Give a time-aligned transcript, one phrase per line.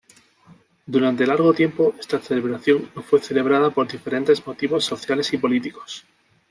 [0.87, 6.05] Durante largo tiempo esta celebración no fue celebrada por diferentes motivos sociales y políticos.